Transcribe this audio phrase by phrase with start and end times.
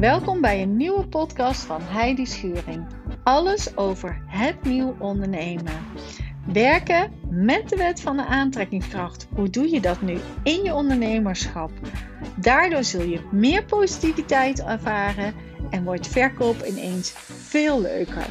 [0.00, 2.86] Welkom bij een nieuwe podcast van Heidi Schuring.
[3.24, 5.72] Alles over het nieuw ondernemen.
[6.52, 9.28] Werken met de wet van de aantrekkingskracht.
[9.34, 11.70] Hoe doe je dat nu in je ondernemerschap?
[12.36, 15.34] Daardoor zul je meer positiviteit ervaren
[15.70, 18.26] en wordt verkoop ineens veel leuker.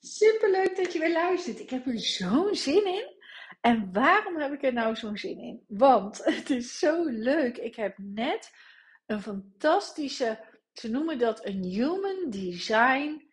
[0.00, 1.60] Superleuk dat je weer luistert.
[1.60, 3.18] Ik heb er zo'n zin in.
[3.60, 5.64] En waarom heb ik er nou zo'n zin in?
[5.68, 7.56] Want het is zo leuk.
[7.56, 8.52] Ik heb net
[9.06, 10.38] een fantastische,
[10.72, 13.28] ze noemen dat een human design,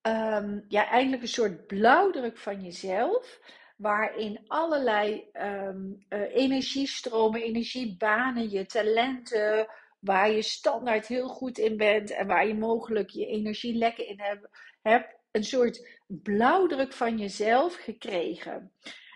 [0.00, 3.40] ehm, ja, eigenlijk een soort blauwdruk van jezelf,
[3.76, 9.66] waarin allerlei um, uh, energiestromen, energiebanen, je talenten,
[9.98, 14.20] waar je standaard heel goed in bent en waar je mogelijk je energie lekker in
[14.20, 14.48] hebt,
[14.82, 18.72] hebt een soort blauwdruk van jezelf gekregen.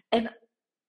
[0.09, 0.37] En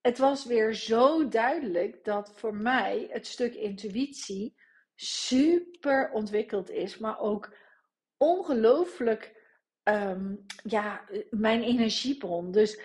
[0.02, 4.56] het was weer zo duidelijk dat voor mij het stuk intuïtie
[4.96, 7.54] super ontwikkeld is, maar ook
[8.18, 9.36] ongelooflijk
[9.84, 12.52] ehm, ja, mijn energiebron.
[12.52, 12.82] Dus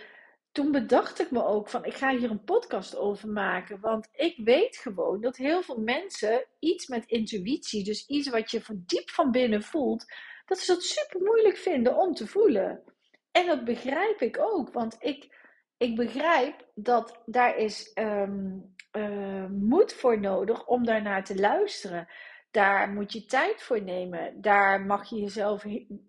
[0.53, 4.36] toen bedacht ik me ook van ik ga hier een podcast over maken, want ik
[4.45, 9.11] weet gewoon dat heel veel mensen iets met intuïtie, dus iets wat je van diep
[9.11, 10.05] van binnen voelt,
[10.47, 12.83] dat ze dat super moeilijk vinden om te voelen.
[13.31, 15.42] En dat begrijp ik ook, want ik
[15.83, 22.08] ik begrijp dat daar is um, uh, moed voor nodig om daarnaar te luisteren.
[22.50, 24.41] Daar moet je tijd voor nemen.
[24.41, 25.64] Daar mag je jezelf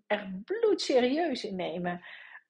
[0.06, 2.00] echt bloedserieus in nemen.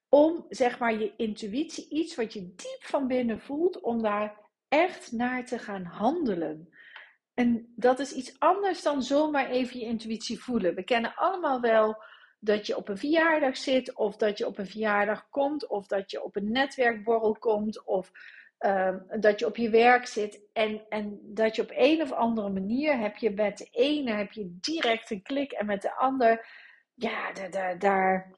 [0.09, 4.37] Om zeg maar je intuïtie, iets wat je diep van binnen voelt, om daar
[4.69, 6.69] echt naar te gaan handelen.
[7.35, 10.75] En dat is iets anders dan zomaar even je intuïtie voelen.
[10.75, 12.03] We kennen allemaal wel
[12.45, 16.11] dat je op een verjaardag zit, of dat je op een verjaardag komt, of dat
[16.11, 18.11] je op een netwerkborrel komt, of
[18.61, 22.51] uh, dat je op je werk zit en, en dat je op een of andere
[22.51, 26.47] manier heb je met de ene heb je direct een klik en met de ander,
[26.95, 28.35] ja, daar, daar, daar,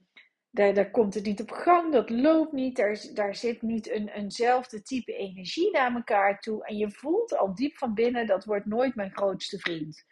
[0.51, 4.09] daar, daar komt het niet op gang, dat loopt niet, daar, daar zit niet een,
[4.09, 8.67] eenzelfde type energie naar elkaar toe en je voelt al diep van binnen, dat wordt
[8.67, 10.05] nooit mijn grootste vriend.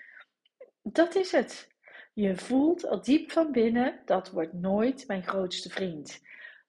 [0.83, 1.74] Dat is het.
[2.15, 6.21] Je voelt al diep van binnen, dat wordt nooit mijn grootste vriend.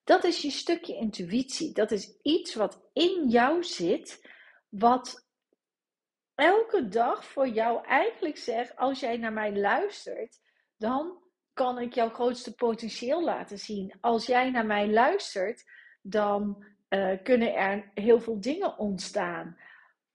[0.04, 1.74] Dat is je stukje intuïtie.
[1.74, 4.30] Dat is iets wat in jou zit,
[4.70, 5.28] wat
[6.36, 10.40] elke dag voor jou eigenlijk zegt: als jij naar mij luistert,
[10.78, 11.24] dan
[11.54, 13.94] kan ik jouw grootste potentieel laten zien.
[14.02, 15.64] Als jij naar mij luistert,
[16.02, 19.58] dan uh, kunnen er heel veel dingen ontstaan.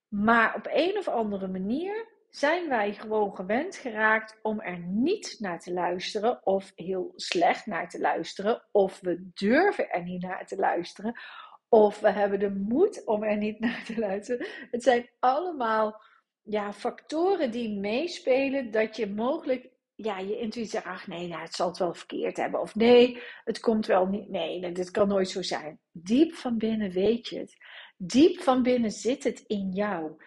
[0.09, 5.61] Maar op een of andere manier zijn wij gewoon gewend geraakt om er niet naar
[5.61, 10.57] te luisteren of heel slecht naar te luisteren of we durven er niet naar te
[10.57, 11.21] luisteren
[11.69, 14.47] of we hebben de moed om er niet naar te luisteren.
[14.71, 16.03] Het zijn allemaal
[16.43, 21.55] ja, factoren die meespelen dat je mogelijk ja, je intuïtie zegt, ach nee, nou, het
[21.55, 22.61] zal het wel verkeerd hebben.
[22.61, 24.29] Of nee, het komt wel niet.
[24.29, 25.81] Nee, dit kan nooit zo zijn.
[25.91, 27.57] Diep van binnen weet je het.
[27.97, 30.23] Diep van binnen zit het in jou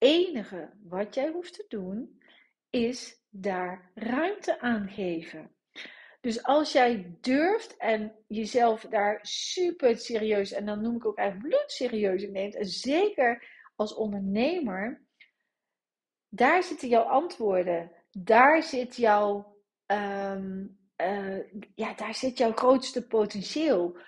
[0.00, 2.20] enige wat jij hoeft te doen,
[2.70, 5.50] is daar ruimte aan geven.
[6.20, 11.48] Dus als jij durft en jezelf daar super serieus, en dan noem ik ook eigenlijk
[11.48, 15.06] bloedserieus in neemt, en zeker als ondernemer,
[16.28, 17.92] daar zitten jouw antwoorden.
[18.10, 19.56] Daar zit jouw,
[19.86, 21.38] um, uh,
[21.74, 23.98] ja, daar zit jouw grootste potentieel.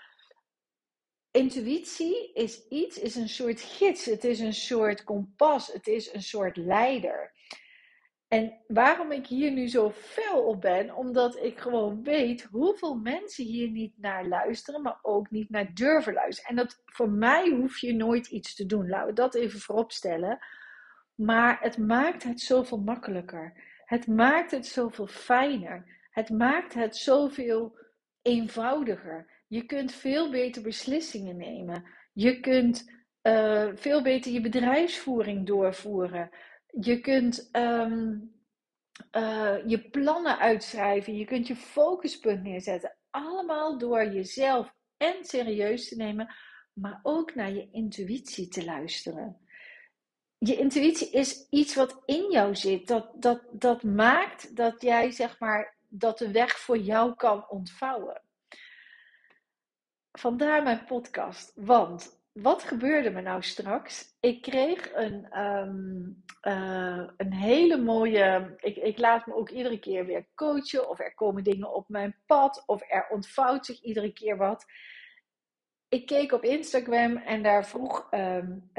[1.33, 6.23] Intuïtie is iets, is een soort gids, het is een soort kompas, het is een
[6.23, 7.33] soort leider.
[8.29, 13.45] En waarom ik hier nu zo fel op ben, omdat ik gewoon weet hoeveel mensen
[13.45, 16.51] hier niet naar luisteren, maar ook niet naar durven luisteren.
[16.51, 18.89] En dat voor mij hoef je nooit iets te doen.
[18.89, 20.39] Laten we dat even voorop stellen.
[21.15, 23.53] Maar het maakt het zoveel makkelijker.
[23.85, 26.07] Het maakt het zoveel fijner.
[26.11, 27.79] Het maakt het zoveel
[28.23, 29.32] eenvoudiger.
[29.53, 31.85] Je kunt veel beter beslissingen nemen.
[32.13, 36.31] Je kunt uh, veel beter je bedrijfsvoering doorvoeren.
[36.81, 38.35] Je kunt um,
[39.17, 41.17] uh, je plannen uitschrijven.
[41.17, 42.97] Je kunt je focuspunt neerzetten.
[43.11, 46.35] Allemaal door jezelf en serieus te nemen,
[46.73, 49.37] maar ook naar je intuïtie te luisteren.
[50.39, 52.87] Je intuïtie is iets wat in jou zit.
[52.87, 58.22] Dat, dat, dat maakt dat jij, zeg maar, dat de weg voor jou kan ontvouwen.
[60.19, 61.53] Vandaar mijn podcast.
[61.55, 64.17] Want wat gebeurde me nou straks?
[64.21, 68.55] Ik kreeg een, um, uh, een hele mooie.
[68.61, 70.89] Ik, ik laat me ook iedere keer weer coachen.
[70.89, 72.63] Of er komen dingen op mijn pad.
[72.67, 74.65] Of er ontvouwt zich iedere keer wat.
[75.89, 78.71] ik keek op Instagram en daar vroeg um,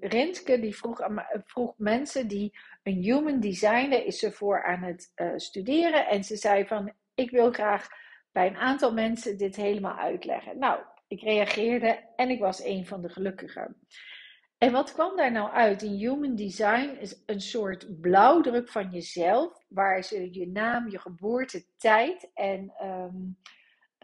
[0.00, 1.00] Rentke, die vroeg,
[1.44, 6.06] vroeg mensen die een human designer is ze voor aan het uh, studeren.
[6.06, 7.88] En ze zei van, ik wil graag
[8.32, 10.58] bij een aantal mensen dit helemaal uitleggen.
[10.58, 13.76] Nou, ik reageerde en ik was een van de gelukkigen.
[14.58, 15.82] En wat kwam daar nou uit?
[15.82, 21.64] In human design is een soort blauwdruk van jezelf, waar ze je naam, je geboorte,
[21.76, 23.38] tijd en um,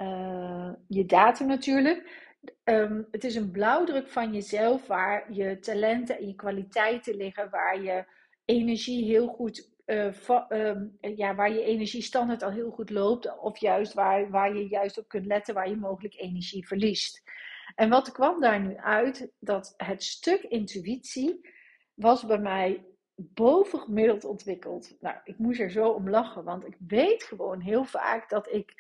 [0.03, 2.27] uh, je datum natuurlijk.
[2.65, 7.83] Um, het is een blauwdruk van jezelf waar je talenten en je kwaliteiten liggen, waar
[7.83, 8.05] je
[8.45, 13.95] energie heel goed, uh, um, ja, waar je energiestandaard al heel goed loopt, of juist
[13.95, 17.23] waar, waar je juist op kunt letten, waar je mogelijk energie verliest.
[17.75, 19.33] En wat kwam daar nu uit?
[19.39, 21.49] Dat het stuk intuïtie
[21.95, 24.97] was bij mij bovengemiddeld ontwikkeld.
[25.01, 28.75] Nou, ik moest er zo om lachen, want ik weet gewoon heel vaak dat ik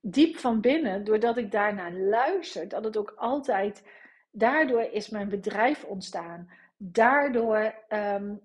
[0.00, 3.86] diep van binnen, doordat ik daarnaar luister, dat het ook altijd,
[4.30, 6.50] daardoor is mijn bedrijf ontstaan.
[6.76, 8.42] Daardoor um,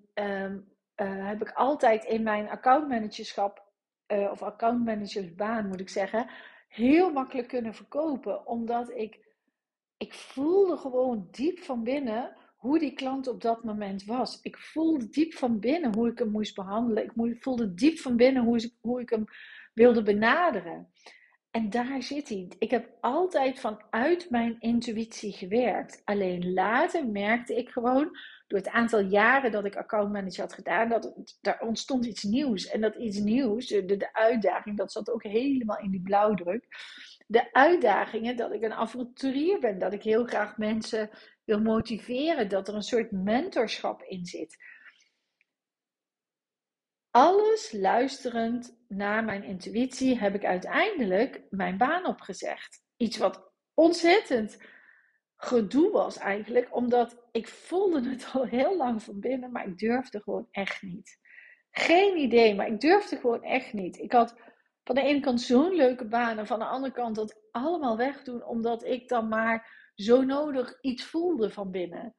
[0.96, 3.62] uh, heb ik altijd in mijn accountmanagerschap,
[4.08, 6.30] uh, of accountmanagersbaan moet ik zeggen,
[6.68, 8.46] heel makkelijk kunnen verkopen.
[8.46, 9.18] Omdat ik,
[9.96, 14.40] ik voelde gewoon diep van binnen hoe die klant op dat moment was.
[14.42, 17.04] Ik voelde diep van binnen hoe ik hem moest behandelen.
[17.04, 19.24] Ik voelde diep van binnen hoe, hoe ik hem
[19.74, 20.92] wilde benaderen.
[21.54, 22.48] En daar zit hij.
[22.58, 26.02] Ik heb altijd vanuit mijn intuïtie gewerkt.
[26.04, 31.04] Alleen later merkte ik gewoon, door het aantal jaren dat ik accountmanager had gedaan, dat
[31.04, 32.66] het, daar ontstond iets nieuws.
[32.66, 36.66] En dat iets nieuws, de, de uitdaging, dat zat ook helemaal in die blauwdruk.
[37.26, 41.10] De uitdagingen dat ik een avonturier ben, dat ik heel graag mensen
[41.44, 44.56] wil motiveren, dat er een soort mentorschap in zit
[47.14, 52.82] alles luisterend naar mijn intuïtie heb ik uiteindelijk mijn baan opgezegd.
[52.96, 54.58] Iets wat ontzettend
[55.36, 60.22] gedoe was eigenlijk, omdat ik voelde het al heel lang van binnen, maar ik durfde
[60.22, 61.18] gewoon echt niet.
[61.70, 63.98] Geen idee, maar ik durfde gewoon echt niet.
[63.98, 64.34] Ik had
[64.84, 68.44] van de ene kant zo'n leuke baan en van de andere kant dat allemaal wegdoen,
[68.44, 72.14] omdat ik dan maar zo nodig iets voelde van binnen.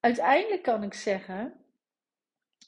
[0.00, 1.63] Uiteindelijk kan ik zeggen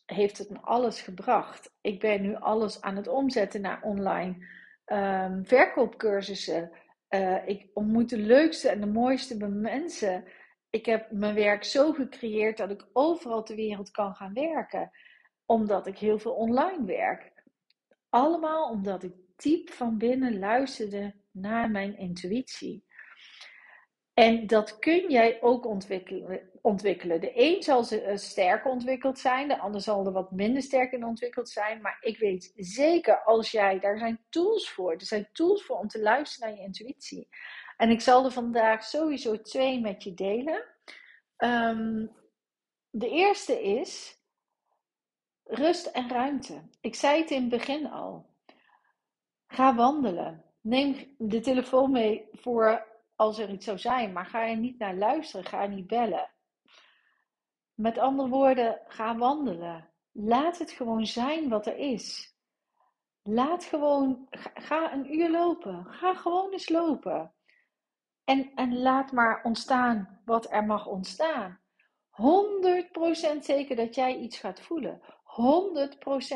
[0.06, 1.74] heeft het me alles gebracht.
[1.80, 4.46] Ik ben nu alles aan het omzetten naar online
[4.86, 6.70] um, verkoopcursussen.
[7.10, 10.24] Uh, ik ontmoet de leukste en de mooiste mensen.
[10.70, 14.90] Ik heb mijn werk zo gecreëerd dat ik overal ter wereld kan gaan werken.
[15.44, 17.32] Omdat ik heel veel online werk.
[18.08, 22.85] Allemaal omdat ik diep van binnen luisterde naar mijn intuïtie.
[24.16, 26.50] En dat kun jij ook ontwikkelen.
[26.62, 27.20] ontwikkelen.
[27.20, 31.04] De een zal eh, sterker ontwikkeld zijn, de ander zal er wat minder sterk in
[31.04, 31.80] ontwikkeld zijn.
[31.80, 34.92] Maar ik weet zeker als jij, daar zijn tools voor.
[34.92, 37.28] Er zijn tools voor om te luisteren naar je intuïtie.
[37.76, 40.64] En ik zal er vandaag sowieso twee met je delen.
[41.38, 42.10] Um,
[42.90, 44.20] de eerste is
[45.44, 46.62] rust en ruimte.
[46.80, 48.26] Ik zei het in het begin al.
[49.46, 50.44] Ga wandelen.
[50.60, 54.94] Neem de telefoon mee voor als er iets zou zijn, maar ga er niet naar
[54.94, 56.30] luisteren, ga niet bellen.
[57.74, 59.90] Met andere woorden, ga wandelen.
[60.12, 62.34] Laat het gewoon zijn wat er is.
[63.22, 65.86] Laat gewoon, ga een uur lopen.
[65.88, 67.34] Ga gewoon eens lopen.
[68.24, 71.60] En, en laat maar ontstaan wat er mag ontstaan.
[72.10, 75.00] 100% zeker dat jij iets gaat voelen.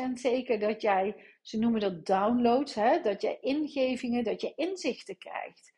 [0.09, 5.17] 100% zeker dat jij, ze noemen dat downloads, hè, dat jij ingevingen, dat je inzichten
[5.17, 5.73] krijgt.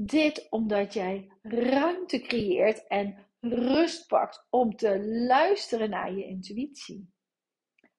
[0.00, 7.12] Dit omdat jij ruimte creëert en rust pakt om te luisteren naar je intuïtie.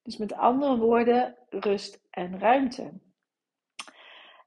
[0.02, 3.00] Dus met andere woorden, rust en ruimte.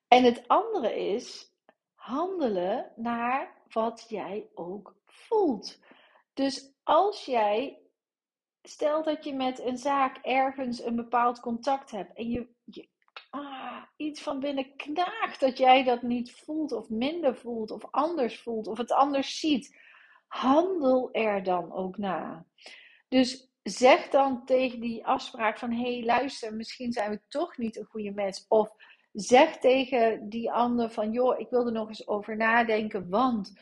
[0.09, 1.53] En het andere is
[1.95, 5.81] handelen naar wat jij ook voelt.
[6.35, 7.83] Dus als jij,
[8.63, 12.49] stel dat je met een zaak ergens een bepaald contact hebt en je,
[14.03, 18.67] iets van binnen knaagt dat jij dat niet voelt of minder voelt of anders voelt
[18.67, 19.77] of het anders ziet.
[20.27, 22.47] Handel er dan ook na.
[23.09, 27.77] Dus zeg dan tegen die afspraak van hé hey, luister, misschien zijn we toch niet
[27.77, 28.45] een goede mens.
[28.49, 28.71] Of
[29.13, 33.53] zeg tegen die ander van joh, ik wil er nog eens over nadenken, want.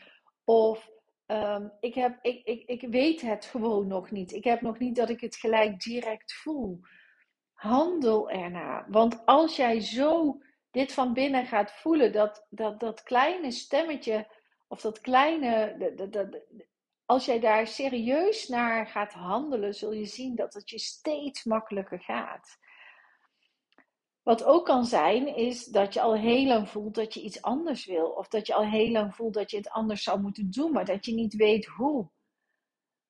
[0.43, 0.89] Of
[1.27, 4.31] um, ik, heb, ik, ik, ik weet het gewoon nog niet.
[4.31, 6.79] Ik heb nog niet dat ik het gelijk direct voel.
[7.61, 8.85] Handel ernaar.
[8.89, 10.41] Want als jij zo
[10.71, 14.27] dit van binnen gaat voelen, dat, dat, dat kleine stemmetje,
[14.67, 15.75] of dat kleine,
[16.09, 16.27] dat,
[17.05, 21.99] als jij daar serieus naar gaat handelen, zul je zien dat het je steeds makkelijker
[21.99, 22.57] gaat.
[24.23, 27.85] Wat ook kan zijn, is dat je al heel lang voelt dat je iets anders
[27.85, 28.09] wil.
[28.09, 30.85] Of dat je al heel lang voelt dat je het anders zou moeten doen, maar
[30.85, 32.09] dat je niet weet hoe.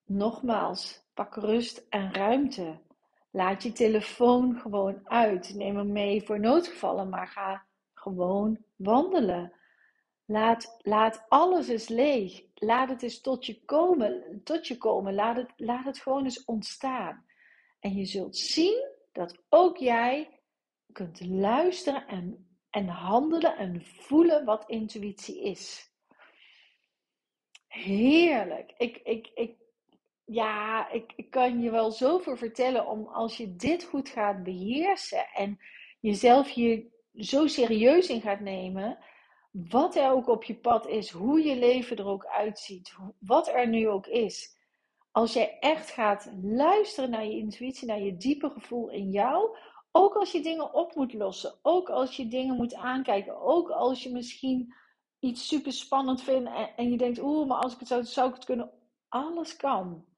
[0.05, 2.89] Nogmaals, pak rust en ruimte.
[3.31, 5.53] Laat je telefoon gewoon uit.
[5.55, 9.53] Neem hem mee voor noodgevallen, maar ga gewoon wandelen.
[10.25, 12.43] Laat, laat alles eens leeg.
[12.55, 14.41] Laat het eens tot je komen.
[14.43, 15.13] Tot je komen.
[15.13, 17.25] Laat, het, laat het gewoon eens ontstaan.
[17.79, 20.39] En je zult zien dat ook jij
[20.91, 25.91] kunt luisteren en, en handelen en voelen wat intuïtie is.
[27.67, 28.73] Heerlijk.
[28.77, 29.55] Ik, ik, ik,
[30.31, 35.27] ja, ik, ik kan je wel zoveel vertellen om als je dit goed gaat beheersen
[35.33, 35.59] en
[35.99, 36.83] jezelf hier
[37.13, 38.97] zo serieus in gaat nemen,
[39.51, 43.67] wat er ook op je pad is, hoe je leven er ook uitziet, wat er
[43.67, 44.57] nu ook is.
[45.11, 49.57] Als jij echt gaat luisteren naar je intuïtie, naar je diepe gevoel in jou,
[49.91, 54.03] ook als je dingen op moet lossen, ook als je dingen moet aankijken, ook als
[54.03, 54.73] je misschien
[55.19, 58.35] iets super spannend vindt en, je denkt, oeh, maar als ik het zou, zou ik
[58.35, 58.71] het kunnen.
[59.09, 60.09] Alles kan.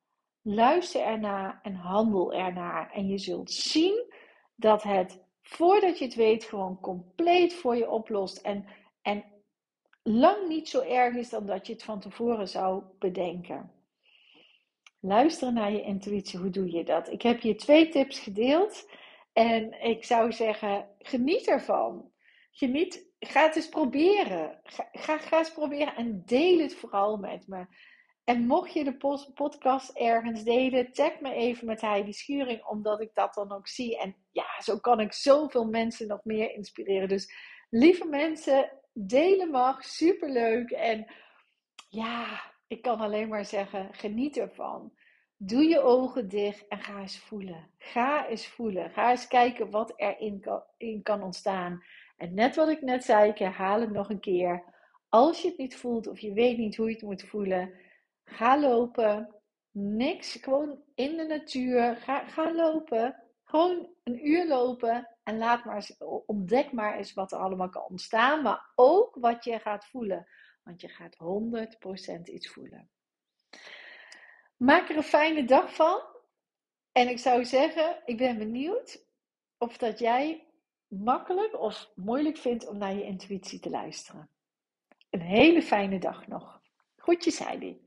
[0.46, 2.92] Luister ernaar en handel ernaar.
[2.92, 4.14] En je zult zien
[4.56, 8.38] dat het, voordat je het weet, gewoon compleet voor je oplost.
[8.38, 8.66] En,
[9.02, 9.24] en
[10.04, 13.72] lang niet zo erg is dan dat je het van tevoren zou bedenken.
[15.00, 17.12] Luisteren naar je intuïtie, hoe doe je dat?
[17.12, 18.90] Ik heb je twee tips gedeeld.
[19.34, 22.12] En ik zou zeggen, geniet ervan.
[22.52, 24.60] Geniet, ga het eens proberen.
[24.64, 27.66] Ga, ga, ga eens proberen en deel het vooral met me.
[28.24, 33.10] En mocht je de podcast ergens delen, tag me even met Heidi Schuring, omdat ik
[33.14, 34.00] dat dan ook zie.
[34.00, 37.08] En ja, zo kan ik zoveel mensen nog meer inspireren.
[37.08, 37.34] Dus
[37.70, 40.72] lieve mensen, delen mag, superleuk.
[40.72, 41.06] En
[41.90, 44.94] ja, ik kan alleen maar zeggen, geniet ervan.
[45.38, 47.70] Doe je ogen dicht en ga eens voelen.
[47.78, 48.90] Ga eens voelen.
[48.90, 51.84] Ga eens kijken wat er kan, in kan ontstaan.
[52.18, 54.64] En net wat ik net zei, ik herhaal het nog een keer.
[55.10, 57.74] Als je het niet voelt of je weet niet hoe je het moet voelen,
[58.26, 59.36] ga lopen.
[59.72, 61.96] Niks, gewoon in de natuur.
[61.96, 63.24] Ga, ga lopen.
[63.44, 65.90] Gewoon een uur lopen en laat maar
[66.26, 70.28] ontdek maar eens wat er allemaal kan ontstaan, maar ook wat je gaat voelen.
[70.64, 71.18] Want je gaat
[72.20, 72.90] 100% iets voelen.
[74.58, 76.02] Maak er een fijne dag van.
[76.92, 79.06] En ik zou zeggen, ik ben benieuwd
[79.58, 80.48] of dat jij
[80.88, 84.30] makkelijk of moeilijk vindt om naar je intuïtie te luisteren.
[85.10, 86.62] Een hele fijne dag nog.
[86.96, 87.82] Groetjes Heidi.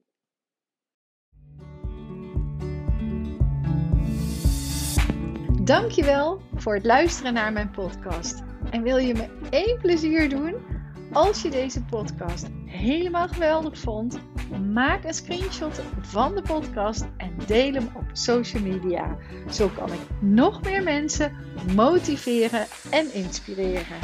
[5.66, 8.42] Dankjewel voor het luisteren naar mijn podcast.
[8.70, 10.54] En wil je me één plezier doen?
[11.12, 14.18] Als je deze podcast helemaal geweldig vond,
[14.73, 19.16] maak een screenshot van de podcast en deel hem op social media.
[19.50, 21.32] Zo kan ik nog meer mensen
[21.75, 23.96] motiveren en inspireren.